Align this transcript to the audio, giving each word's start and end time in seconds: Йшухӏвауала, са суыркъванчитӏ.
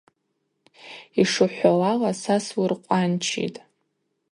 Йшухӏвауала, 1.21 2.11
са 2.21 2.35
суыркъванчитӏ. 2.45 3.59